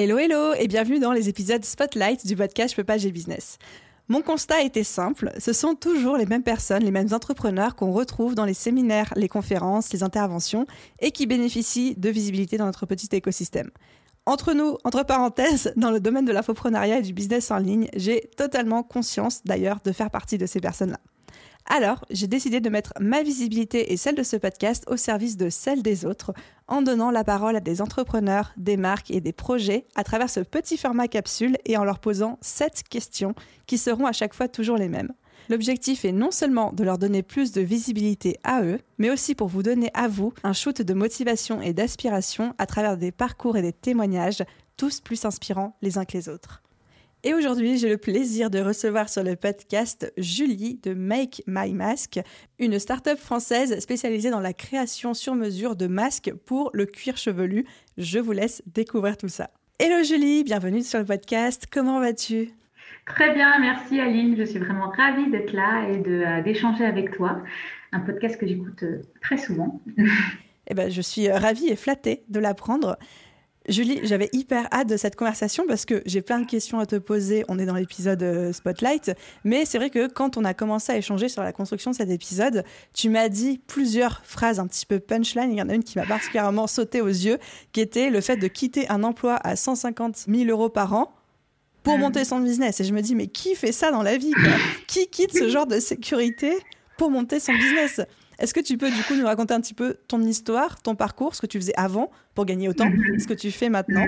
[0.00, 3.58] Hello hello et bienvenue dans les épisodes Spotlight du podcast Je peux pas, business.
[4.06, 8.36] Mon constat était simple, ce sont toujours les mêmes personnes, les mêmes entrepreneurs qu'on retrouve
[8.36, 10.68] dans les séminaires, les conférences, les interventions
[11.00, 13.72] et qui bénéficient de visibilité dans notre petit écosystème.
[14.24, 18.30] Entre nous, entre parenthèses, dans le domaine de l'infoprenariat et du business en ligne, j'ai
[18.36, 21.00] totalement conscience d'ailleurs de faire partie de ces personnes-là.
[21.70, 25.50] Alors, j'ai décidé de mettre ma visibilité et celle de ce podcast au service de
[25.50, 26.32] celle des autres,
[26.66, 30.40] en donnant la parole à des entrepreneurs, des marques et des projets à travers ce
[30.40, 33.34] petit format capsule et en leur posant sept questions
[33.66, 35.12] qui seront à chaque fois toujours les mêmes.
[35.50, 39.48] L'objectif est non seulement de leur donner plus de visibilité à eux, mais aussi pour
[39.48, 43.62] vous donner à vous un shoot de motivation et d'aspiration à travers des parcours et
[43.62, 44.42] des témoignages,
[44.78, 46.62] tous plus inspirants les uns que les autres.
[47.24, 52.20] Et aujourd'hui, j'ai le plaisir de recevoir sur le podcast Julie de Make My Mask,
[52.60, 57.64] une start-up française spécialisée dans la création sur mesure de masques pour le cuir chevelu.
[57.96, 59.50] Je vous laisse découvrir tout ça.
[59.80, 61.66] Hello Julie, bienvenue sur le podcast.
[61.68, 62.50] Comment vas-tu?
[63.04, 64.36] Très bien, merci Aline.
[64.38, 67.42] Je suis vraiment ravie d'être là et euh, d'échanger avec toi.
[67.90, 69.80] Un podcast que j'écoute euh, très souvent.
[70.68, 72.96] eh ben, je suis euh, ravie et flattée de l'apprendre.
[73.68, 76.96] Julie, j'avais hyper hâte de cette conversation parce que j'ai plein de questions à te
[76.96, 77.44] poser.
[77.48, 79.12] On est dans l'épisode Spotlight,
[79.44, 82.08] mais c'est vrai que quand on a commencé à échanger sur la construction de cet
[82.08, 85.52] épisode, tu m'as dit plusieurs phrases un petit peu punchline.
[85.52, 87.38] Il y en a une qui m'a particulièrement sauté aux yeux,
[87.72, 91.12] qui était le fait de quitter un emploi à 150 000 euros par an
[91.82, 92.00] pour mm.
[92.00, 92.80] monter son business.
[92.80, 94.32] Et je me dis, mais qui fait ça dans la vie
[94.86, 96.52] Qui quitte ce genre de sécurité
[96.96, 98.00] pour monter son business?
[98.38, 101.34] Est-ce que tu peux du coup nous raconter un petit peu ton histoire, ton parcours,
[101.34, 104.06] ce que tu faisais avant pour gagner autant, ce que tu fais maintenant?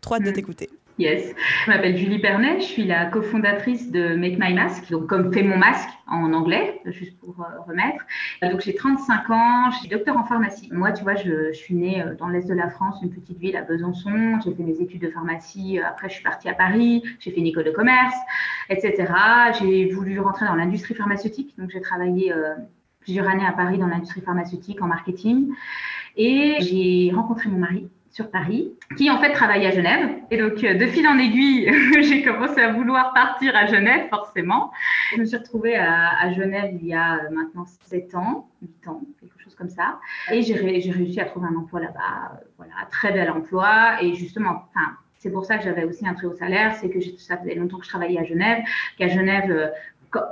[0.00, 0.70] Trop hâte de t'écouter.
[1.00, 1.34] Yes.
[1.64, 5.42] Je m'appelle Julie Pernet, je suis la cofondatrice de Make My Mask, donc comme fait
[5.42, 8.04] mon masque en anglais, juste pour euh, remettre.
[8.42, 10.68] Donc j'ai 35 ans, je suis docteur en pharmacie.
[10.72, 13.56] Moi, tu vois, je, suis née euh, dans l'est de la France, une petite ville
[13.56, 14.40] à Besançon.
[14.44, 15.78] J'ai fait mes études de pharmacie.
[15.78, 17.02] Euh, après, je suis partie à Paris.
[17.18, 18.16] J'ai fait une école de commerce,
[18.68, 19.10] etc.
[19.58, 21.54] J'ai voulu rentrer dans l'industrie pharmaceutique.
[21.56, 22.34] Donc j'ai travaillé
[23.00, 25.48] plusieurs années à Paris dans l'industrie pharmaceutique en marketing.
[26.16, 30.10] Et j'ai rencontré mon mari sur Paris, qui en fait travaille à Genève.
[30.30, 31.70] Et donc, euh, de fil en aiguille,
[32.02, 34.72] j'ai commencé à vouloir partir à Genève, forcément.
[35.14, 39.00] Je me suis retrouvée à, Genève il y a euh, maintenant 7 ans, 8 ans,
[39.20, 40.00] quelque chose comme ça.
[40.32, 42.32] Et j'ai réussi à trouver un emploi là-bas.
[42.34, 44.02] Euh, voilà, très bel emploi.
[44.02, 47.00] Et justement, enfin, c'est pour ça que j'avais aussi un très haut salaire, c'est que
[47.18, 48.64] ça faisait longtemps que je travaillais à Genève,
[48.98, 49.70] qu'à Genève,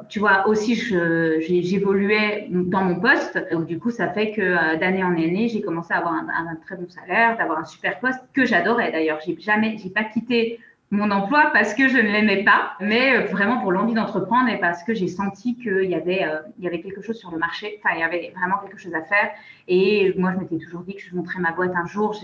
[0.09, 3.39] tu vois, aussi, j'évoluais dans mon poste.
[3.53, 6.56] Donc, du coup, ça fait que euh, d'année en année, j'ai commencé à avoir un,
[6.66, 9.21] très bon salaire, d'avoir un super poste que j'adorais d'ailleurs.
[9.25, 10.59] J'ai jamais, j'ai pas quitté
[10.91, 14.59] mon emploi parce que je ne l'aimais pas, mais euh, vraiment pour l'envie d'entreprendre et
[14.59, 17.38] parce que j'ai senti qu'il y avait, euh, il y avait quelque chose sur le
[17.38, 17.78] marché.
[17.78, 19.31] Enfin, il y avait vraiment quelque chose à faire.
[19.69, 22.19] Et moi, je m'étais toujours dit que je montrais ma boîte un jour.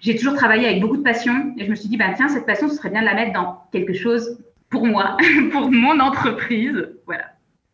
[0.00, 2.46] J'ai toujours travaillé avec beaucoup de passion et je me suis dit, bah, tiens, cette
[2.46, 4.38] passion, ce serait bien de la mettre dans quelque chose
[4.70, 5.16] pour moi,
[5.52, 6.88] pour mon entreprise.
[7.06, 7.24] Voilà,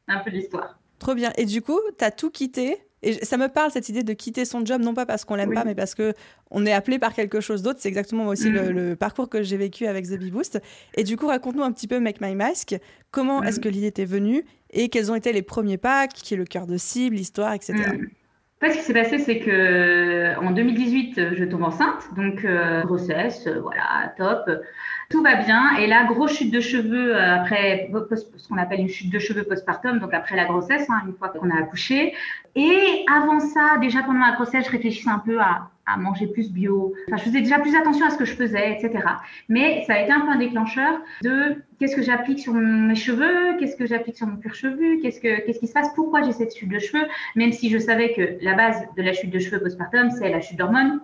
[0.09, 0.79] un peu l'histoire.
[0.99, 1.33] Trop bien.
[1.37, 4.47] Et du coup, tu as tout quitté et ça me parle cette idée de quitter
[4.47, 6.15] son job, non pas parce qu'on l'aime pas, mais parce que
[6.51, 7.79] on est appelé par quelque chose d'autre.
[7.81, 8.97] C'est exactement moi aussi le, mm.
[8.97, 10.61] parcours que j'ai vécu avec The Bee Boost.
[10.97, 12.75] Et du coup, raconte-nous un petit peu Make My Mask.
[13.11, 13.63] Comment est-ce mm.
[13.63, 16.67] que l'idée t'est venue et quels ont été les premiers pas, qui est le cœur
[16.67, 17.75] de cible, l'histoire, etc.
[17.75, 18.71] Mm.
[18.71, 23.61] ce qui s'est passé, c'est que en 2018, je tombe enceinte, donc euh, grossesse, euh,
[23.61, 24.49] voilà, top
[25.15, 25.77] tout va bien.
[25.79, 29.45] Et là, grosse chute de cheveux euh, après ce qu'on appelle une chute de cheveux
[29.45, 32.15] postpartum, donc après la grossesse, hein, une fois qu'on a accouché.
[32.57, 36.95] Et avant ça, déjà pendant la grossesse, je réfléchissais un peu à, manger plus bio.
[37.07, 39.05] Enfin, je faisais déjà plus attention à ce que je faisais, etc.
[39.49, 43.57] Mais ça a été un peu un déclencheur de qu'est-ce que j'applique sur mes cheveux,
[43.59, 46.33] qu'est-ce que j'applique sur mon cuir chevelu, qu'est-ce que qu'est-ce qui se passe, pourquoi j'ai
[46.33, 47.05] cette chute de cheveux,
[47.37, 50.41] même si je savais que la base de la chute de cheveux postpartum, c'est la
[50.41, 51.01] chute d'hormones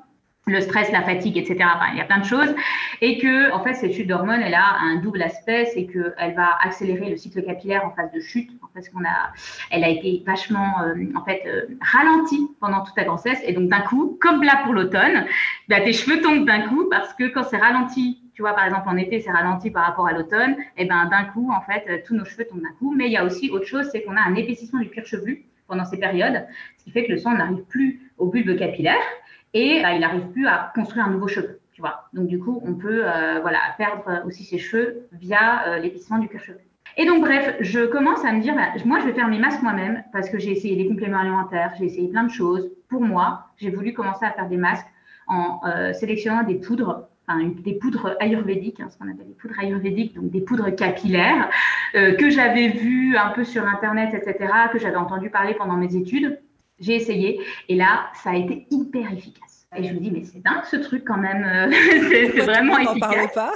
[0.47, 1.59] le stress, la fatigue, etc.
[1.93, 2.55] Il y a plein de choses.
[3.01, 6.59] Et que, en fait, cette chute d'hormones, elle a un double aspect, c'est qu'elle va
[6.63, 9.33] accélérer le cycle capillaire en phase de chute, parce qu'on a,
[9.71, 13.39] elle a été vachement, euh, en fait, euh, ralentie pendant toute ta grossesse.
[13.45, 15.27] Et donc, d'un coup, comme là pour l'automne,
[15.69, 18.89] bah, tes cheveux tombent d'un coup, parce que quand c'est ralenti, tu vois, par exemple,
[18.89, 21.99] en été, c'est ralenti par rapport à l'automne, et ben d'un coup, en fait, euh,
[22.07, 22.95] tous nos cheveux tombent d'un coup.
[22.97, 25.45] Mais il y a aussi autre chose, c'est qu'on a un épaississement du cuir chevelu
[25.69, 26.47] pendant ces périodes,
[26.79, 28.97] ce qui fait que le sang n'arrive plus au bulbe capillaire
[29.55, 31.61] et bah, il n'arrive plus à construire un nouveau cheveu.
[31.73, 32.09] tu vois.
[32.13, 33.03] Donc du coup, on peut
[33.43, 36.71] voilà perdre aussi ses cheveux via l'épaississement du cuir chevelu.
[36.97, 39.63] Et donc, bref, je commence à me dire, bah, moi, je vais faire mes masques
[39.63, 42.71] moi-même parce que j'ai essayé des compléments alimentaires, j'ai essayé plein de choses.
[42.89, 44.87] Pour moi, j'ai voulu commencer à faire des masques
[45.29, 49.59] en euh, sélectionnant des poudres, enfin, des poudres ayurvédiques, hein, ce qu'on appelle des poudres
[49.61, 51.49] ayurvédiques, donc des poudres capillaires,
[51.95, 55.95] euh, que j'avais vues un peu sur Internet, etc., que j'avais entendu parler pendant mes
[55.95, 56.41] études.
[56.81, 59.67] J'ai essayé et là, ça a été hyper efficace.
[59.77, 63.35] Et je me dis, mais c'est dingue ce truc quand même, c'est vraiment efficace.
[63.35, 63.53] Pas?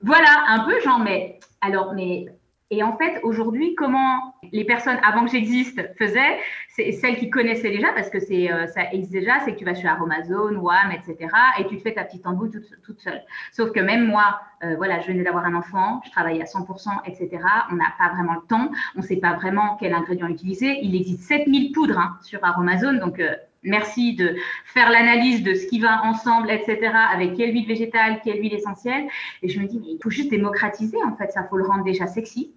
[0.00, 2.26] Voilà, un peu genre, mais alors, mais
[2.70, 7.70] et en fait, aujourd'hui, comment les personnes avant que j'existe faisaient, c'est celles qui connaissaient
[7.70, 10.90] déjà, parce que c'est euh, ça existe déjà, c'est que tu vas sur Amazon, WAM,
[10.90, 11.32] etc.
[11.60, 12.50] et tu te fais ta petite embout
[12.82, 13.22] toute, seule.
[13.52, 16.88] Sauf que même moi, euh, voilà, je venais d'avoir un enfant, je travaille à 100%,
[17.06, 17.28] etc.
[17.70, 20.80] On n'a pas vraiment le temps, on ne sait pas vraiment quel ingrédient utiliser.
[20.82, 23.36] Il existe 7000 poudres hein, sur Amazon, donc euh,
[23.66, 28.40] merci de faire l'analyse de ce qui va ensemble, etc., avec quelle huile végétale, quelle
[28.40, 29.06] huile essentielle.
[29.42, 31.84] Et je me dis, mais il faut juste démocratiser, en fait, ça faut le rendre
[31.84, 32.54] déjà sexy,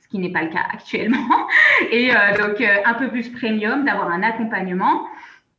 [0.00, 1.28] ce qui n'est pas le cas actuellement.
[1.90, 5.06] Et euh, donc, euh, un peu plus premium, d'avoir un accompagnement.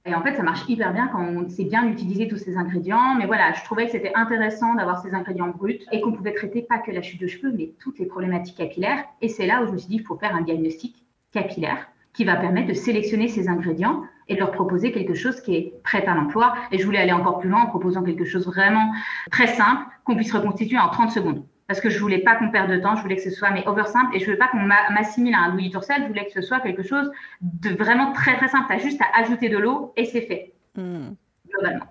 [0.08, 3.16] Et en fait, ça marche hyper bien quand on sait bien utiliser tous ces ingrédients.
[3.16, 6.62] Mais voilà, je trouvais que c'était intéressant d'avoir ces ingrédients bruts et qu'on pouvait traiter
[6.62, 9.04] pas que la chute de cheveux, mais toutes les problématiques capillaires.
[9.22, 10.96] Et c'est là où je me suis dit, il faut faire un diagnostic
[11.32, 15.56] capillaire qui va permettre de sélectionner ces ingrédients et de leur proposer quelque chose qui
[15.56, 16.56] est prêt à l'emploi.
[16.72, 18.92] Et je voulais aller encore plus loin en proposant quelque chose vraiment
[19.32, 21.46] très simple qu'on puisse reconstituer en 30 secondes.
[21.68, 23.68] Parce que je voulais pas qu'on perde de temps, je voulais que ce soit mais
[23.68, 26.32] over simple et je voulais pas qu'on m'assimile à un Louis Tourcel, je voulais que
[26.32, 27.12] ce soit quelque chose
[27.42, 28.66] de vraiment très très simple.
[28.68, 30.54] Tu as juste à ajouter de l'eau et c'est fait.
[30.76, 31.14] Hmm.
[31.50, 31.86] Globalement.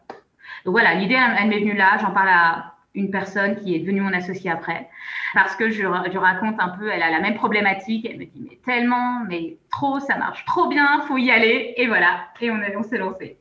[0.64, 4.00] Donc voilà, l'idée elle m'est venue là, j'en parle à une personne qui est devenue
[4.00, 4.88] mon associée après,
[5.34, 8.46] parce que je, je, raconte un peu, elle a la même problématique, elle me dit
[8.48, 12.60] mais tellement, mais trop, ça marche trop bien, faut y aller, et voilà, et on,
[12.76, 13.38] on s'est lancé.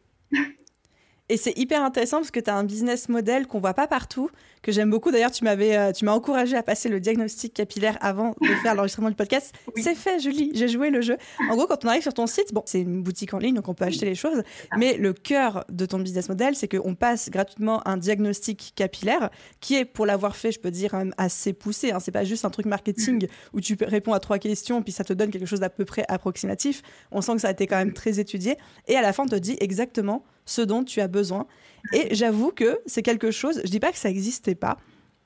[1.29, 4.29] Et c'est hyper intéressant parce que tu as un business model qu'on voit pas partout,
[4.63, 5.11] que j'aime beaucoup.
[5.11, 8.73] D'ailleurs, tu m'avais, euh, tu m'as encouragé à passer le diagnostic capillaire avant de faire
[8.73, 9.53] l'enregistrement du podcast.
[9.75, 10.51] C'est fait, Julie.
[10.55, 11.17] J'ai joué le jeu.
[11.51, 13.67] En gros, quand on arrive sur ton site, bon, c'est une boutique en ligne, donc
[13.67, 14.41] on peut acheter les choses.
[14.77, 19.29] Mais le cœur de ton business model, c'est qu'on passe gratuitement un diagnostic capillaire
[19.59, 21.91] qui est, pour l'avoir fait, je peux dire, assez poussé.
[21.91, 21.99] Hein.
[21.99, 25.13] C'est pas juste un truc marketing où tu réponds à trois questions puis ça te
[25.13, 26.81] donne quelque chose d'à peu près approximatif.
[27.11, 28.57] On sent que ça a été quand même très étudié.
[28.87, 31.47] Et à la fin, on te dit exactement ce dont tu as besoin.
[31.91, 34.77] Et j'avoue que c'est quelque chose, je dis pas que ça n'existait pas,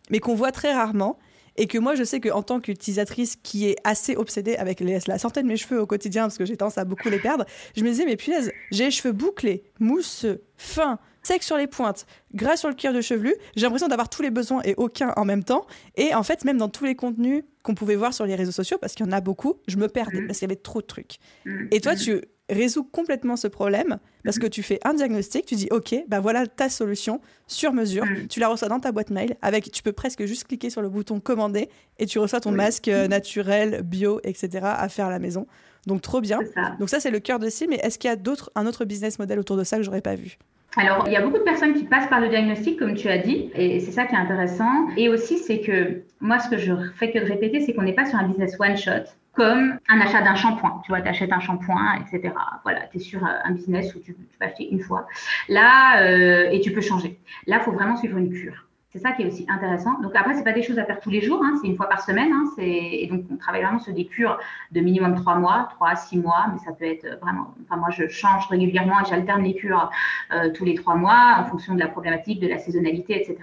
[0.10, 1.18] mais qu'on voit très rarement.
[1.60, 5.42] Et que moi, je sais qu'en tant qu'utilisatrice qui est assez obsédée avec la santé
[5.42, 7.46] de mes cheveux au quotidien, parce que j'ai tendance à beaucoup les perdre,
[7.76, 12.06] je me disais, mais punaise, j'ai les cheveux bouclés, mousseux, fins, secs sur les pointes,
[12.34, 13.36] gras sur le cuir de chevelu.
[13.56, 15.66] J'ai l'impression d'avoir tous les besoins et aucun en même temps.
[15.96, 18.78] Et en fait, même dans tous les contenus qu'on pouvait voir sur les réseaux sociaux,
[18.80, 20.88] parce qu'il y en a beaucoup, je me perdais parce qu'il y avait trop de
[20.88, 21.18] trucs.
[21.46, 21.68] Mm.
[21.72, 21.98] Et toi, mm.
[21.98, 26.20] tu résout complètement ce problème parce que tu fais un diagnostic, tu dis OK, ben
[26.20, 28.28] voilà ta solution sur mesure, mm.
[28.28, 30.90] tu la reçois dans ta boîte mail avec tu peux presque juste cliquer sur le
[30.90, 34.60] bouton commander et tu reçois ton masque euh, naturel, bio, etc.
[34.64, 35.48] à faire à la maison.
[35.86, 36.40] Donc trop bien.
[36.80, 38.86] Donc ça c'est le cœur de cible, mais est-ce qu'il y a d'autres un autre
[38.86, 40.38] business model autour de ça que j'aurais pas vu?
[40.76, 43.18] Alors, il y a beaucoup de personnes qui passent par le diagnostic, comme tu as
[43.18, 44.88] dit, et c'est ça qui est intéressant.
[44.96, 47.96] Et aussi, c'est que moi, ce que je fais que de répéter, c'est qu'on n'est
[47.96, 50.82] pas sur un business one shot comme un achat d'un shampoing.
[50.84, 52.34] Tu vois, tu achètes un shampoing, etc.
[52.64, 55.08] Voilà, tu es sur euh, un business où tu, vas acheter une fois.
[55.48, 57.20] Là, euh, et tu peux changer.
[57.46, 58.66] Là, il faut vraiment suivre une cure.
[58.90, 60.00] C'est ça qui est aussi intéressant.
[60.00, 61.88] Donc après, c'est pas des choses à faire tous les jours, hein, c'est une fois
[61.88, 62.32] par semaine.
[62.32, 64.40] Hein, et donc on travaille vraiment sur des cures
[64.72, 67.54] de minimum trois mois, trois à six mois, mais ça peut être vraiment.
[67.64, 69.92] Enfin moi, je change régulièrement et j'alterne les cures
[70.34, 73.38] euh, tous les trois mois en fonction de la problématique, de la saisonnalité, etc.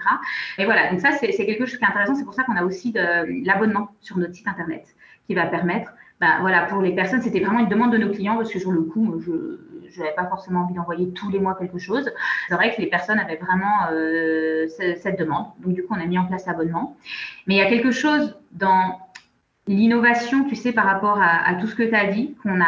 [0.57, 0.89] Et voilà.
[0.89, 2.15] Donc ça, c'est quelque chose qui est intéressant.
[2.15, 4.94] C'est pour ça qu'on a aussi de l'abonnement sur notre site internet
[5.27, 5.91] qui va permettre,
[6.21, 8.71] bah, voilà, pour les personnes, c'était vraiment une demande de nos clients parce que sur
[8.71, 12.09] le coup, je n'avais pas forcément envie d'envoyer tous les mois quelque chose.
[12.47, 15.47] C'est vrai que les personnes avaient vraiment euh, cette demande.
[15.59, 16.95] Donc, du coup, on a mis en place l'abonnement.
[17.47, 18.99] Mais il y a quelque chose dans
[19.67, 22.59] l'innovation, tu sais, par rapport à, tout ce que tu as dit, qu'on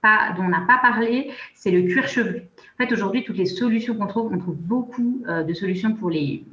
[0.00, 2.42] pas, dont on n'a pas parlé, c'est le cuir chevelu.
[2.74, 6.10] En fait, aujourd'hui, toutes les solutions qu'on trouve, on trouve beaucoup euh, de solutions pour
[6.10, 6.44] les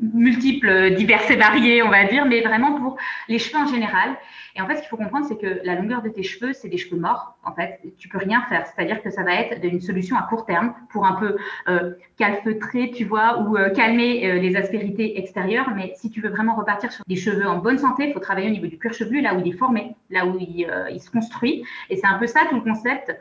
[0.00, 2.96] multiples, diverses et variées, on va dire, mais vraiment pour
[3.28, 4.16] les cheveux en général.
[4.56, 6.68] Et en fait, ce qu'il faut comprendre, c'est que la longueur de tes cheveux, c'est
[6.68, 7.36] des cheveux morts.
[7.44, 8.66] En fait, tu peux rien faire.
[8.66, 11.36] C'est-à-dire que ça va être une solution à court terme pour un peu
[11.68, 15.70] euh, calfeutrer, tu vois, ou euh, calmer euh, les aspérités extérieures.
[15.76, 18.48] Mais si tu veux vraiment repartir sur des cheveux en bonne santé, il faut travailler
[18.48, 21.10] au niveau du cuir chevelu, là où il est formé, là où il, il se
[21.10, 21.64] construit.
[21.90, 23.14] Et c'est un peu ça tout le concept.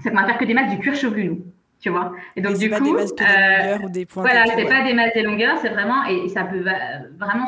[0.00, 1.44] C'est qu'on va faire que des masques du cuir chevelu, nous
[1.86, 2.12] tu vois.
[2.34, 4.22] Et donc, du pas coup, des masques de longueur ou des points.
[4.24, 6.64] Voilà, c'est pas des masques de longueur, c'est vraiment, et, ça peut
[7.16, 7.46] vraiment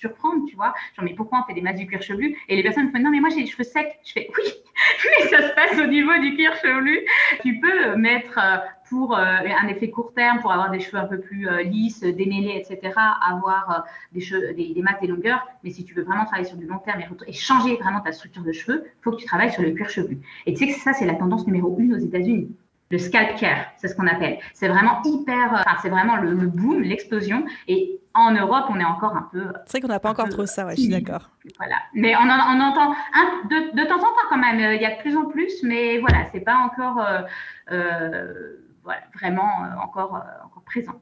[0.00, 0.74] surprendre, tu vois.
[0.96, 2.36] Genre, mais pourquoi on fait des masques du cuir chevelu?
[2.48, 3.96] Et les personnes me font, non, mais moi j'ai les cheveux secs.
[4.04, 4.44] Je fais, oui,
[5.04, 7.06] mais ça se passe au niveau du cuir chevelu.
[7.42, 8.56] Tu peux mettre euh,
[8.88, 12.00] pour euh, un effet court terme, pour avoir des cheveux un peu plus euh, lisses,
[12.00, 12.92] démêlés, etc.,
[13.24, 15.46] avoir des, cheveux, des, des masses, des longueurs.
[15.62, 18.42] Mais si tu veux vraiment travailler sur du long terme et, changer vraiment ta structure
[18.42, 20.18] de cheveux, il faut que tu travailles sur le cuir chevelu.
[20.46, 22.48] Et tu sais que ça, c'est la tendance numéro une aux États-Unis
[22.90, 24.38] le scalp care, c'est ce qu'on appelle.
[24.52, 27.44] C'est vraiment hyper, enfin, c'est vraiment le, boom, l'explosion.
[27.68, 29.52] Et en Europe, on est encore un peu.
[29.66, 31.30] C'est vrai qu'on n'a pas encore trop ça, ouais, je suis d'accord.
[31.58, 31.76] Voilà.
[31.94, 34.58] Mais on, on entend un, de, de, temps en temps quand même.
[34.74, 37.22] Il y a de plus en plus, mais voilà, c'est pas encore euh,
[37.70, 41.00] euh, voilà, vraiment euh, encore, encore présent.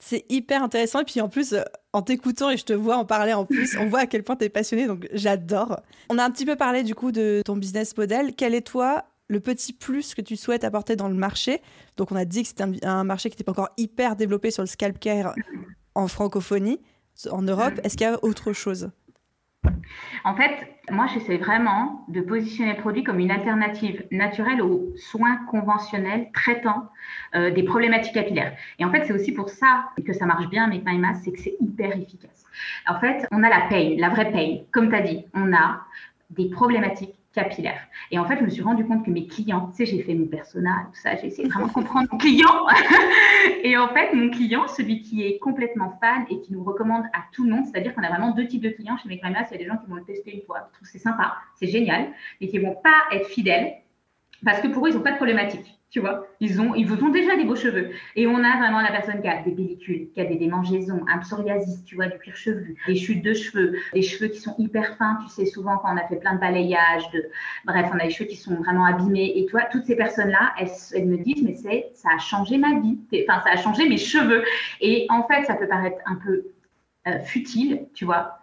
[0.00, 1.00] C'est hyper intéressant.
[1.00, 1.54] Et puis en plus,
[1.92, 4.34] en t'écoutant et je te vois en parler en plus, on voit à quel point
[4.34, 4.88] tu es passionné.
[4.88, 5.80] Donc j'adore.
[6.10, 8.34] On a un petit peu parlé du coup de ton business model.
[8.34, 11.60] Quel est toi le petit plus que tu souhaites apporter dans le marché.
[11.96, 14.62] Donc, on a dit que c'était un, marché qui n'était pas encore hyper développé sur
[14.62, 15.34] le scalp care
[15.94, 16.80] en francophonie,
[17.30, 17.74] en Europe.
[17.82, 18.90] Est-ce qu'il y a autre chose?
[20.24, 25.38] En fait, moi, j'essaie vraiment de positionner le produit comme une alternative naturelle aux soins
[25.50, 26.88] conventionnels traitant
[27.34, 28.56] euh, des problématiques capillaires.
[28.78, 31.40] Et en fait, c'est aussi pour ça que ça marche bien avec MyMass, c'est que
[31.40, 32.44] c'est hyper efficace.
[32.86, 34.66] En fait, on a la paye, la vraie paye.
[34.72, 35.80] Comme tu as dit, on a
[36.30, 37.80] des problématiques capillaire.
[38.10, 40.14] Et en fait, je me suis rendu compte que mes clients, tu sais, j'ai fait
[40.14, 42.66] mon persona, tout ça, j'ai essayé de comprendre mon client.
[43.62, 47.20] et en fait, mon client, celui qui est complètement fan et qui nous recommande à
[47.32, 49.46] tout le monde, c'est-à-dire qu'on a vraiment deux types de clients chez Meclamas.
[49.50, 51.36] Il y a des gens qui vont le tester une fois, qui trouvent c'est sympa,
[51.54, 52.08] c'est génial,
[52.40, 53.74] mais qui vont pas être fidèles
[54.44, 55.76] parce que pour eux, ils n'ont pas de problématique.
[55.88, 57.90] Tu vois, ils, ont, ils ont déjà des beaux cheveux.
[58.16, 61.18] Et on a vraiment la personne qui a des pellicules, qui a des démangeaisons, un
[61.18, 64.96] psoriasis, tu vois, du cuir chevelu, des chutes de cheveux, des cheveux qui sont hyper
[64.96, 67.24] fins, tu sais, souvent quand on a fait plein de balayages, de...
[67.64, 69.38] bref, on a des cheveux qui sont vraiment abîmés.
[69.38, 72.80] Et toi, toutes ces personnes-là, elles, elles, me disent, mais c'est, ça a changé ma
[72.80, 74.42] vie, enfin, ça a changé mes cheveux.
[74.80, 76.46] Et en fait, ça peut paraître un peu
[77.06, 78.40] euh, futile, tu vois,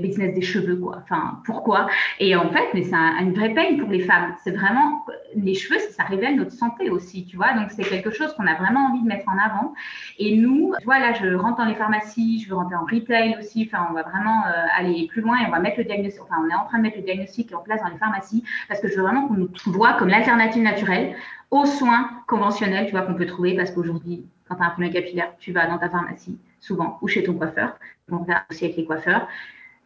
[0.00, 1.00] business des cheveux, quoi.
[1.02, 1.88] Enfin, pourquoi?
[2.18, 4.34] Et en fait, mais c'est une vraie peine pour les femmes.
[4.42, 5.04] C'est vraiment
[5.36, 7.52] les cheveux, ça, révèle notre santé aussi, tu vois.
[7.54, 9.74] Donc c'est quelque chose qu'on a vraiment envie de mettre en avant.
[10.18, 13.36] Et nous, tu vois, là, je rentre dans les pharmacies, je veux rentrer en retail
[13.38, 13.68] aussi.
[13.72, 16.22] Enfin, on va vraiment euh, aller plus loin et on va mettre le diagnostic.
[16.22, 18.80] Enfin, on est en train de mettre le diagnostic en place dans les pharmacies parce
[18.80, 21.14] que je veux vraiment qu'on nous voit comme l'alternative naturelle
[21.50, 24.92] aux soins conventionnels, tu vois, qu'on peut trouver parce qu'aujourd'hui, quand tu as un problème
[24.92, 27.78] capillaire, tu vas dans ta pharmacie souvent, ou chez ton coiffeur.
[28.10, 29.28] On va aussi avec les coiffeurs.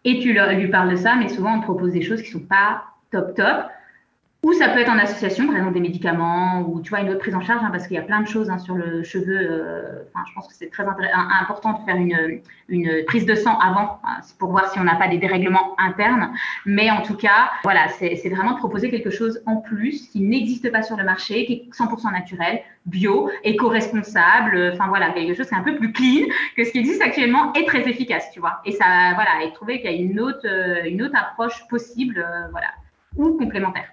[0.05, 2.85] Et tu lui parles de ça, mais souvent on propose des choses qui sont pas
[3.11, 3.67] top top.
[4.45, 7.19] Ou ça peut être en association, par exemple des médicaments, ou tu vois, une autre
[7.19, 9.37] prise en charge, hein, parce qu'il y a plein de choses hein, sur le cheveu.
[9.37, 13.59] Euh, enfin, je pense que c'est très important de faire une, une, prise de sang
[13.59, 16.33] avant, hein, pour voir si on n'a pas des dérèglements internes.
[16.67, 20.71] Mais en tout cas, voilà, c'est vraiment de proposer quelque chose en plus qui n'existe
[20.71, 24.71] pas sur le marché, qui est 100% naturel, bio, éco-responsable.
[24.73, 27.53] Enfin voilà, quelque chose qui est un peu plus clean que ce qui existe actuellement
[27.55, 28.61] est très efficace, tu vois.
[28.65, 28.85] Et ça,
[29.17, 32.69] voilà, et trouver qu'il y a une autre, euh, une autre approche possible, euh, voilà,
[33.17, 33.89] ou complémentaire.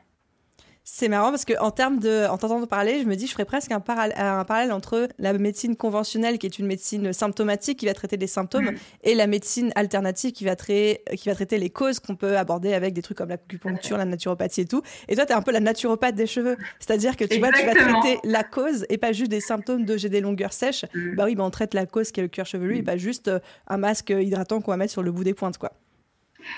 [0.88, 3.44] C'est marrant parce que en termes de, en t'entendant parler, je me dis, je ferais
[3.44, 7.96] presque un, un, parallèle entre la médecine conventionnelle, qui est une médecine symptomatique qui va
[7.96, 8.78] traiter des symptômes, mm.
[9.04, 12.76] et la médecine alternative qui va, traiter, qui va traiter les causes qu'on peut aborder
[12.76, 14.84] avec des trucs comme l'acupuncture, la naturopathie et tout.
[15.08, 16.56] Et toi, tu es un peu la naturopathe des cheveux.
[16.80, 19.98] C'est-à-dire que tu vois, tu vas traiter la cause et pas juste des symptômes de
[19.98, 20.86] j'ai des longueurs sèches.
[20.94, 21.16] Mm.
[21.16, 22.86] Bah oui, bah on traite la cause qui est le cuir chevelu et mm.
[22.86, 25.72] pas juste euh, un masque hydratant qu'on va mettre sur le bout des pointes, quoi.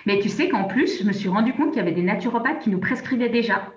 [0.05, 2.59] Mais tu sais qu'en plus, je me suis rendu compte qu'il y avait des naturopathes
[2.59, 3.71] qui nous prescrivaient déjà.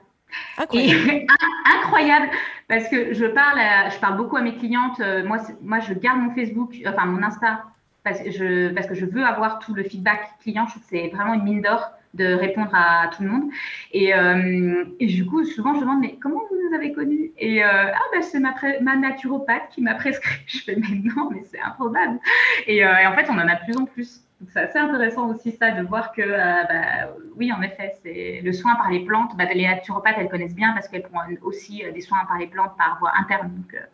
[0.58, 2.28] Incroyable.
[2.68, 3.58] parce que je parle,
[3.92, 5.00] je parle beaucoup à mes clientes.
[5.00, 7.64] Euh, moi, moi, je garde mon Facebook, enfin mon Insta,
[8.04, 10.66] parce que je, parce que je veux avoir tout le feedback client.
[10.66, 13.50] Je trouve que c'est vraiment une mine d'or de répondre à tout le monde.
[13.92, 17.30] Et, euh, et, du coup, souvent, je demande, mais comment vous nous avez connus?
[17.38, 20.40] Et euh, ah, ben, c'est ma, ma, naturopathe qui m'a prescrit.
[20.46, 22.18] Je fais, mais non, mais c'est improbable.
[22.66, 24.22] Et, et, en fait, on en a de plus en plus.
[24.40, 28.40] Donc c'est assez intéressant aussi ça de voir que, euh, bah, oui, en effet, c'est
[28.42, 29.36] le soin par les plantes.
[29.36, 32.46] Bah, les naturopathes, elles connaissent bien parce qu'elles font aussi euh, des soins par les
[32.46, 33.50] plantes par voie interne.
[33.54, 33.84] Donc, euh.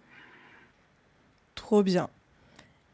[1.56, 2.08] Trop bien.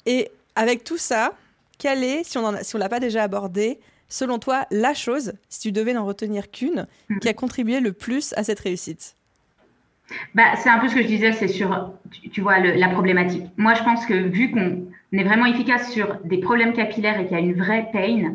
[0.06, 1.34] Et avec tout ça,
[1.78, 3.78] quelle est, si on ne si l'a pas déjà abordé,
[4.08, 7.18] selon toi, la chose, si tu devais n'en retenir qu'une, mm.
[7.18, 9.14] qui a contribué le plus à cette réussite?
[10.34, 11.92] Bah, C'est un peu ce que je disais, c'est sur,
[12.32, 13.44] tu, vois, la problématique.
[13.58, 14.86] Moi, je pense que vu qu'on
[15.20, 18.34] est vraiment efficace sur des problèmes capillaires et qu'il y a une vraie pain,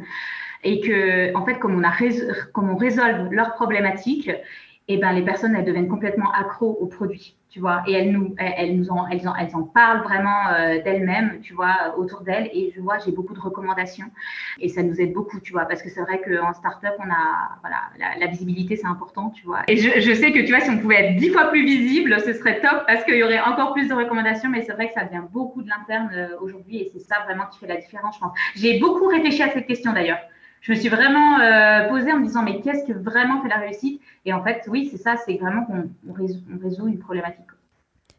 [0.64, 1.94] et que, en fait, comme on, a
[2.54, 4.32] comme on résolve leurs problématiques,
[4.90, 8.10] et eh ben, les personnes, elles deviennent complètement accros aux produits, tu vois, et elles
[8.10, 12.22] nous, elles, nous en, elles, en, elles en parlent vraiment euh, d'elles-mêmes, tu vois, autour
[12.22, 14.06] d'elles, et je vois, j'ai beaucoup de recommandations,
[14.62, 17.58] et ça nous aide beaucoup, tu vois, parce que c'est vrai qu'en startup, on a,
[17.60, 20.70] voilà, la, visibilité, c'est important, tu vois, et je, je, sais que, tu vois, si
[20.70, 23.74] on pouvait être dix fois plus visible, ce serait top, parce qu'il y aurait encore
[23.74, 26.90] plus de recommandations, mais c'est vrai que ça vient beaucoup de l'interne euh, aujourd'hui, et
[26.94, 28.32] c'est ça vraiment qui fait la différence, je pense.
[28.56, 30.20] J'ai beaucoup réfléchi à cette question, d'ailleurs
[30.68, 33.58] je me suis vraiment euh, posée en me disant mais qu'est-ce que vraiment fait la
[33.58, 34.02] réussite?
[34.26, 37.46] Et en fait, oui, c'est ça, c'est vraiment qu'on résout, une problématique.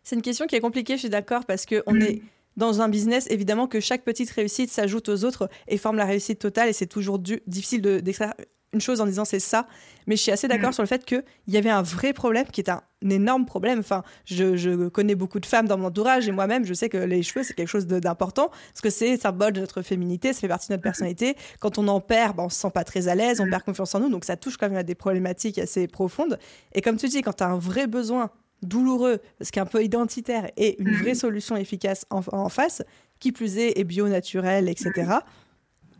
[0.02, 2.02] C'est une question qui est compliquée, je suis d'accord, parce qu'on mm.
[2.02, 2.22] est
[2.56, 6.38] dans un business, évidemment que chaque petite réussite s'ajoute aux autres et forme la réussite
[6.38, 8.32] totale, et c'est toujours difficile d'extraire
[8.72, 9.66] une chose en disant c'est ça,
[10.06, 10.74] mais je suis assez d'accord mm.
[10.74, 13.78] sur le fait qu'il y avait un vrai problème qui est un, énorme problème.
[13.78, 17.22] Enfin, je, connais beaucoup de femmes dans mon entourage et moi-même, je sais que les
[17.22, 20.68] cheveux, c'est quelque chose d'important parce que c'est symbole de notre féminité, ça fait partie
[20.68, 21.36] de notre personnalité.
[21.60, 23.50] Quand on en perd, ben, on se sent pas très à l'aise, on mm.
[23.50, 26.38] perd confiance en nous, donc ça touche quand même à des problématiques assez profondes.
[26.72, 28.30] Et comme tu dis, quand tu as un vrai besoin
[28.62, 31.16] douloureux, ce qui est un peu identitaire, et une vraie mm.
[31.16, 32.82] solution efficace en, en face,
[33.20, 35.18] qui plus est, est bio, naturel, etc.,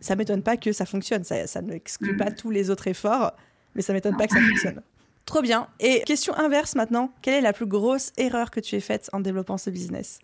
[0.00, 1.24] ça m'étonne pas que ça fonctionne.
[1.24, 3.32] Ça, ça n'exclut pas tous les autres efforts,
[3.74, 4.80] mais ça m'étonne pas que ça fonctionne.
[5.28, 5.66] Trop bien.
[5.78, 9.20] Et question inverse maintenant, quelle est la plus grosse erreur que tu aies faite en
[9.20, 10.20] développant ce business?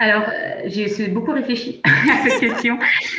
[0.00, 2.76] Alors, euh, j'ai beaucoup réfléchi à cette question.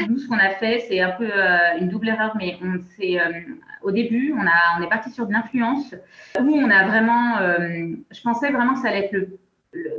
[0.10, 3.20] Nous, ce qu'on a fait, c'est un peu euh, une double erreur, mais on euh,
[3.84, 5.96] au début, on, a, on est parti sur de l'influence
[6.42, 9.38] où on a vraiment, je pensais vraiment que ça allait être le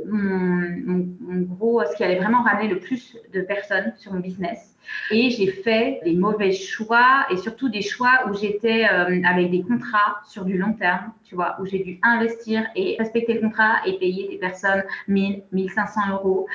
[0.05, 4.75] mon, gros, ce qui allait vraiment ramener le plus de personnes sur mon business.
[5.11, 9.63] Et j'ai fait des mauvais choix et surtout des choix où j'étais euh, avec des
[9.63, 13.77] contrats sur du long terme, tu vois, où j'ai dû investir et respecter le contrat
[13.85, 16.47] et payer des personnes 1000, 1500 euros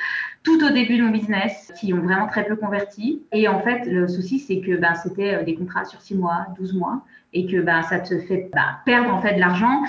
[0.43, 3.21] tout au début de mon business qui ont vraiment très peu converti.
[3.31, 6.47] Et en fait, le souci, c'est que ben, c'était euh, des contrats sur 6 mois,
[6.57, 9.83] 12 mois et que ben, ça te fait ben, perdre en fait de l'argent.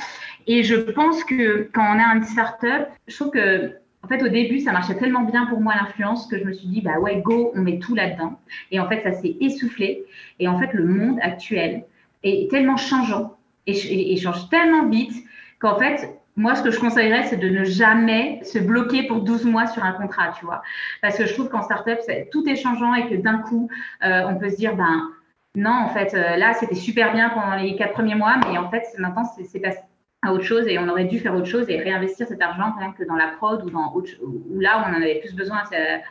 [0.47, 3.73] Et je pense que quand on a une startup, je trouve que
[4.05, 6.67] en fait, au début, ça marchait tellement bien pour moi l'influence que je me suis
[6.67, 8.39] dit, bah ouais, go, on met tout là-dedans.
[8.73, 10.05] Et en fait, ça s'est essoufflé.
[10.41, 11.85] Et en fait, le monde actuel
[12.25, 15.13] est tellement changeant et, change tellement vite
[15.61, 19.45] qu'en fait, moi, ce que je conseillerais, c'est de ne jamais se bloquer pour 12
[19.45, 20.63] mois sur un contrat, tu vois.
[21.01, 21.99] Parce que je trouve qu'en startup,
[22.33, 23.69] tout est changeant et que d'un coup,
[24.05, 25.11] euh, on peut se dire, ben
[25.55, 28.71] non, en fait, euh, là, c'était super bien pendant les quatre premiers mois, mais en
[28.71, 29.79] fait, maintenant, c'est passé
[30.23, 32.93] à autre chose et on aurait dû faire autre chose et réinvestir cet argent rien
[32.93, 35.63] que dans la prod ou dans autre, où là on en avait plus besoin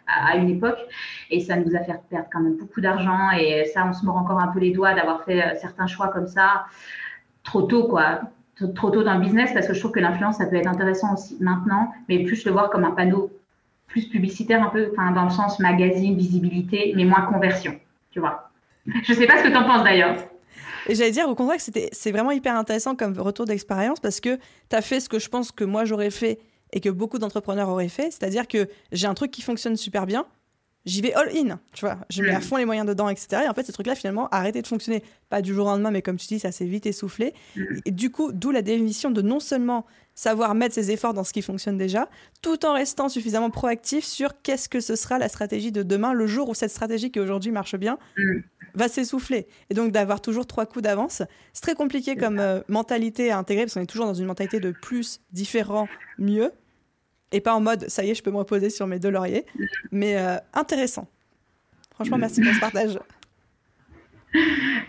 [0.05, 0.79] à, une époque.
[1.29, 4.17] Et ça nous a fait perdre quand même beaucoup d'argent et ça on se mord
[4.17, 6.65] encore un peu les doigts d'avoir fait euh, certains choix comme ça
[7.43, 8.21] trop tôt quoi.
[8.75, 11.13] Trop tôt dans le business parce que je trouve que l'influence ça peut être intéressant
[11.13, 13.31] aussi maintenant mais plus le voir comme un panneau
[13.87, 17.79] plus publicitaire un peu enfin dans le sens magazine visibilité mais moins conversion
[18.11, 18.50] tu vois
[18.85, 20.17] je sais pas ce que tu en penses d'ailleurs
[20.87, 24.37] et j'allais dire, au contraire, que c'est vraiment hyper intéressant comme retour d'expérience parce que
[24.69, 26.39] tu as fait ce que je pense que moi j'aurais fait
[26.73, 28.11] et que beaucoup d'entrepreneurs auraient fait.
[28.11, 30.25] C'est-à-dire que j'ai un truc qui fonctionne super bien,
[30.85, 31.97] j'y vais all-in, tu vois.
[32.09, 33.43] Je mets à fond les moyens dedans, etc.
[33.45, 35.03] Et en fait, ce truc-là, finalement, a arrêté de fonctionner.
[35.29, 37.33] Pas du jour au lendemain, mais comme tu dis, ça s'est vite essoufflé.
[37.85, 39.85] Et du coup, d'où la définition de non seulement
[40.21, 42.07] savoir mettre ses efforts dans ce qui fonctionne déjà,
[42.43, 46.27] tout en restant suffisamment proactif sur qu'est-ce que ce sera la stratégie de demain, le
[46.27, 47.97] jour où cette stratégie qui aujourd'hui marche bien
[48.75, 49.47] va s'essouffler.
[49.71, 53.63] Et donc d'avoir toujours trois coups d'avance, c'est très compliqué comme euh, mentalité à intégrer,
[53.63, 55.87] parce qu'on est toujours dans une mentalité de plus, différent,
[56.19, 56.51] mieux,
[57.31, 59.47] et pas en mode ça y est, je peux me reposer sur mes deux lauriers,
[59.91, 61.07] mais euh, intéressant.
[61.95, 62.99] Franchement, merci pour ce partage.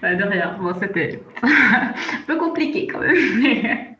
[0.00, 1.92] Bah, de rien, bon, c'était un
[2.26, 3.91] peu compliqué quand même.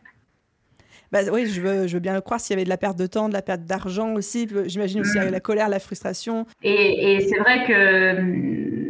[1.13, 2.97] Bah, oui, je veux, je veux bien le croire s'il y avait de la perte
[2.97, 4.49] de temps, de la perte d'argent aussi.
[4.65, 5.29] J'imagine aussi mm.
[5.29, 6.47] la colère, la frustration.
[6.63, 8.82] Et, et c'est vrai que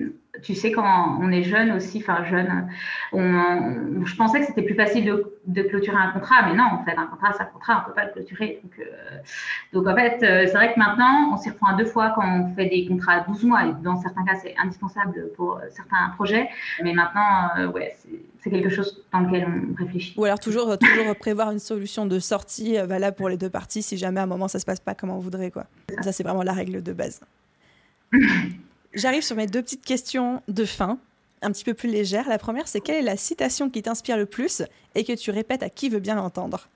[0.43, 2.67] tu sais, quand on est jeune aussi, enfin jeune,
[3.13, 6.83] on, je pensais que c'était plus facile de, de, clôturer un contrat, mais non, en
[6.83, 8.59] fait, un contrat, c'est un contrat, on ne peut pas le clôturer.
[8.61, 9.17] Donc, euh,
[9.71, 12.23] donc en fait, euh, c'est vrai que maintenant, on s'y reprend à deux fois quand
[12.25, 16.09] on fait des contrats à 12 mois, et dans certains cas, c'est indispensable pour certains
[16.15, 16.49] projets,
[16.83, 17.95] mais maintenant, euh, ouais,
[18.41, 20.13] c'est quelque chose dans lequel on réfléchit.
[20.17, 23.97] Ou alors toujours, toujours prévoir une solution de sortie valable pour les deux parties si
[23.97, 25.51] jamais à un moment ça se passe pas comme on voudrait.
[25.51, 25.65] Quoi.
[26.01, 27.21] Ça, c'est vraiment la règle de base.
[28.93, 30.99] J'arrive sur mes deux petites questions de fin,
[31.41, 32.29] un petit peu plus légères.
[32.29, 34.61] La première, c'est quelle est la citation qui t'inspire le plus
[34.93, 36.67] et que tu répètes à qui veut bien l'entendre?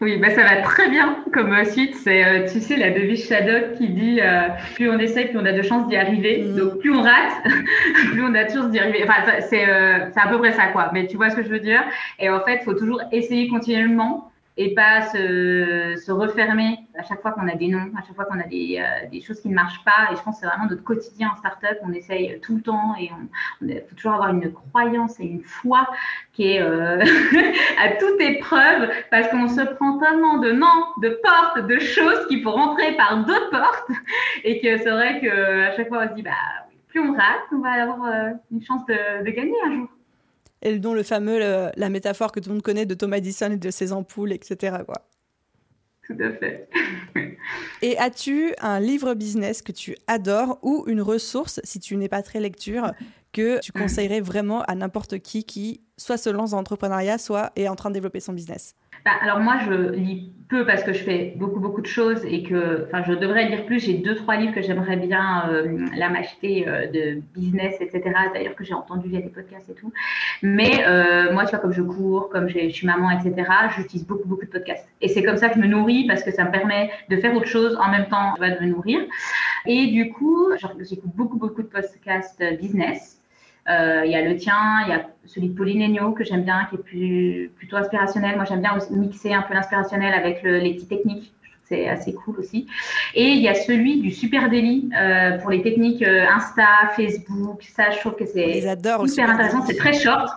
[0.00, 1.96] Oui, bah ça va très bien comme euh, suite.
[1.96, 5.44] C'est, euh, tu sais, la devise Shadok qui dit euh, plus on essaye, plus on
[5.44, 6.42] a de chances d'y arriver.
[6.42, 6.56] Mm.
[6.56, 7.32] Donc plus on rate,
[8.12, 9.04] plus on a de chances d'y arriver.
[9.04, 10.90] Enfin, c'est, c'est à peu près ça, quoi.
[10.92, 11.82] Mais tu vois ce que je veux dire?
[12.18, 17.22] Et en fait, il faut toujours essayer continuellement et pas se, se, refermer à chaque
[17.22, 19.48] fois qu'on a des noms, à chaque fois qu'on a des, euh, des, choses qui
[19.48, 20.12] ne marches pas.
[20.12, 21.78] Et je pense que c'est vraiment notre quotidien en startup.
[21.82, 25.88] On essaye tout le temps et on, faut toujours avoir une croyance et une foi
[26.32, 26.98] qui est euh,
[27.78, 32.42] à toute épreuve parce qu'on se prend tellement de noms, de portes, de choses qui
[32.42, 33.90] faut rentrer par d'autres portes
[34.44, 36.32] et que c'est vrai qu'à chaque fois on se dit bah
[36.88, 39.88] plus on rate, on va avoir euh, une chance de, de gagner un jour
[40.62, 43.56] et dont le fameux, la métaphore que tout le monde connaît de Thomas Edison et
[43.56, 44.78] de ses ampoules, etc.
[44.84, 45.06] Quoi.
[46.06, 46.68] Tout à fait.
[47.82, 52.22] et as-tu un livre business que tu adores ou une ressource, si tu n'es pas
[52.22, 52.92] très lecture,
[53.32, 57.68] que tu conseillerais vraiment à n'importe qui qui soit se lance dans l'entrepreneuriat, soit est
[57.68, 58.74] en train de développer son business?
[59.04, 62.42] Bah, alors moi, je lis peu parce que je fais beaucoup, beaucoup de choses et
[62.42, 63.78] que, enfin, je devrais lire plus.
[63.78, 68.02] J'ai deux, trois livres que j'aimerais bien euh, là m'acheter euh, de business, etc.
[68.34, 69.92] D'ailleurs, que j'ai entendu via des podcasts et tout.
[70.42, 74.28] Mais euh, moi, tu vois, comme je cours, comme je suis maman, etc., j'utilise beaucoup,
[74.28, 74.88] beaucoup de podcasts.
[75.00, 77.34] Et c'est comme ça que je me nourris parce que ça me permet de faire
[77.36, 79.00] autre chose en même temps, de me nourrir.
[79.66, 83.19] Et du coup, j'écoute beaucoup, beaucoup de podcasts business.
[83.68, 86.66] Euh, il y a le tien, il y a celui de Pauline que j'aime bien,
[86.68, 88.36] qui est plus, plutôt inspirationnel.
[88.36, 91.32] Moi, j'aime bien mixer un peu l'inspirationnel avec les petits techniques.
[91.70, 92.66] C'est assez cool aussi.
[93.14, 97.62] Et il y a celui du Super Daily euh, pour les techniques euh, Insta, Facebook.
[97.62, 99.64] Ça, je trouve que c'est super intéressant.
[99.64, 100.30] C'est très short.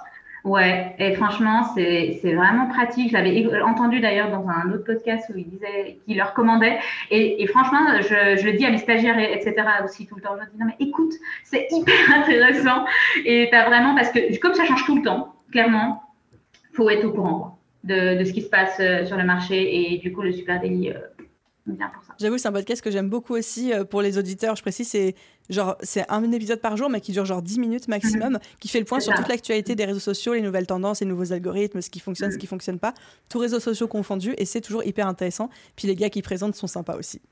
[0.43, 3.10] Ouais, et franchement, c'est vraiment pratique.
[3.10, 6.79] Je l'avais entendu d'ailleurs dans un autre podcast où il disait qu'il le recommandait.
[7.12, 9.56] Et, franchement, je, je, le dis à mes stagiaires, etc.
[9.86, 10.32] aussi tout le temps.
[10.34, 11.13] Je leur dis non, mais écoute,
[11.45, 12.86] c'est hyper intéressant.
[13.23, 16.03] Et tu as vraiment, parce que comme ça change tout le temps, clairement,
[16.73, 19.93] faut être au courant de, de, ce qui se passe euh, sur le marché.
[19.93, 20.60] Et du coup, le Super
[22.19, 24.56] J'avoue, c'est un podcast que j'aime beaucoup aussi euh, pour les auditeurs.
[24.56, 25.15] Je précise, c'est
[25.49, 28.39] genre c'est un épisode par jour, mais qui dure genre 10 minutes maximum, mhm.
[28.60, 31.32] qui fait le point sur toute l'actualité des réseaux sociaux, les nouvelles tendances, les nouveaux
[31.32, 32.93] algorithmes, ce qui fonctionne, ce qui fonctionne pas,
[33.30, 35.49] tous réseaux sociaux confondus, et c'est toujours hyper intéressant.
[35.78, 37.21] Puis les gars qui présentent sont sympas aussi.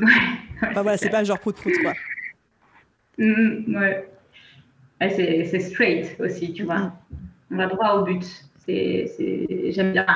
[0.00, 0.70] Ouais.
[0.70, 1.92] Enfin voilà, c'est pas genre prout prout quoi.
[3.18, 4.08] Mm, ouais.
[5.00, 6.92] c'est straight aussi, tu vois.
[7.50, 8.24] On va droit au but.
[8.68, 10.06] J'aime bien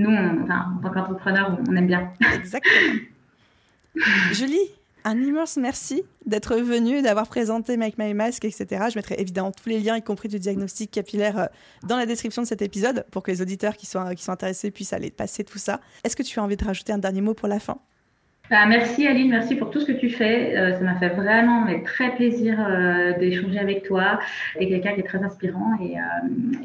[0.00, 2.12] nous, on, enfin, en tant qu'entrepreneur, on aime bien.
[2.34, 3.00] Exactement.
[4.32, 4.58] Julie,
[5.04, 8.66] un immense merci d'être venue, d'avoir présenté Make My Mask, etc.
[8.90, 11.46] Je mettrai évidemment tous les liens, y compris du diagnostic capillaire, euh,
[11.86, 14.70] dans la description de cet épisode pour que les auditeurs qui sont, qui sont intéressés
[14.70, 15.80] puissent aller passer tout ça.
[16.04, 17.78] Est-ce que tu as envie de rajouter un dernier mot pour la fin?
[18.50, 20.56] Bah, merci Aline, merci pour tout ce que tu fais.
[20.56, 24.18] Euh, ça m'a fait vraiment mais, très plaisir euh, d'échanger avec toi.
[24.58, 25.96] et quelqu'un qui est très inspirant et,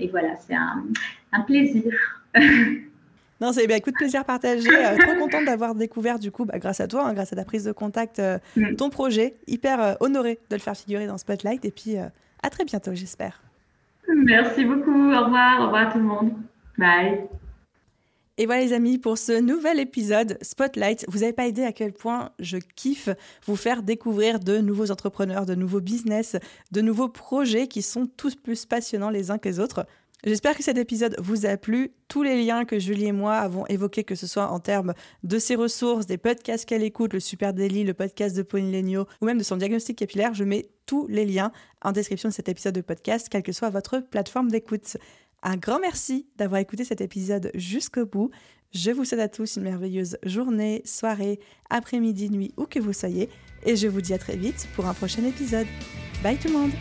[0.03, 0.83] et voilà, c'est un,
[1.31, 1.93] un plaisir.
[3.41, 4.69] Non, c'est bien, écoute, plaisir partagé.
[4.69, 7.43] Euh, trop contente d'avoir découvert, du coup, bah, grâce à toi, hein, grâce à ta
[7.43, 8.75] prise de contact, euh, mm.
[8.75, 9.35] ton projet.
[9.47, 11.65] Hyper euh, honoré de le faire figurer dans Spotlight.
[11.65, 13.41] Et puis, à très bientôt, j'espère.
[14.07, 14.91] Merci beaucoup.
[14.91, 15.61] Au revoir.
[15.61, 16.31] Au revoir à tout le monde.
[16.77, 17.27] Bye.
[18.37, 21.93] Et voilà les amis, pour ce nouvel épisode Spotlight, vous n'avez pas idée à quel
[21.93, 23.07] point je kiffe
[23.45, 26.35] vous faire découvrir de nouveaux entrepreneurs, de nouveaux business,
[26.73, 29.85] de nouveaux projets qui sont tous plus passionnants les uns que les autres.
[30.25, 31.91] J'espère que cet épisode vous a plu.
[32.07, 35.37] Tous les liens que Julie et moi avons évoqués, que ce soit en termes de
[35.37, 39.25] ses ressources, des podcasts qu'elle écoute, le Super Daily, le podcast de Pauline Legno, ou
[39.25, 41.51] même de son diagnostic capillaire, je mets tous les liens
[41.83, 44.97] en description de cet épisode de podcast, quelle que soit votre plateforme d'écoute.
[45.43, 48.31] Un grand merci d'avoir écouté cet épisode jusqu'au bout.
[48.73, 53.29] Je vous souhaite à tous une merveilleuse journée, soirée, après-midi, nuit, où que vous soyez.
[53.63, 55.67] Et je vous dis à très vite pour un prochain épisode.
[56.23, 56.71] Bye tout le monde